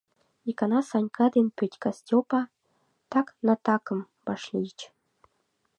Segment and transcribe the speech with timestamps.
[0.49, 2.41] Икана Санька ден Петька Стёпа
[3.11, 4.79] Так-на-Такым вашлийыч.